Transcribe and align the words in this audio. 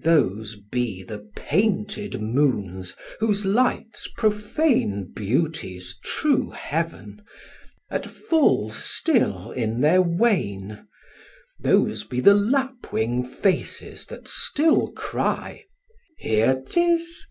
Those 0.00 0.54
be 0.54 1.02
the 1.02 1.28
painted 1.34 2.22
moons, 2.22 2.94
whose 3.18 3.44
lights 3.44 4.06
profane 4.16 5.12
Beauty's 5.16 5.98
true 6.04 6.50
heaven, 6.50 7.20
at 7.90 8.08
full 8.08 8.70
still 8.70 9.50
in 9.50 9.80
their 9.80 10.00
wane; 10.00 10.86
Those 11.58 12.04
be 12.04 12.20
the 12.20 12.34
lapwing 12.34 13.24
faces 13.28 14.06
that 14.06 14.28
still 14.28 14.92
cry, 14.92 15.64
"Here 16.18 16.62
'tis!" 16.64 17.26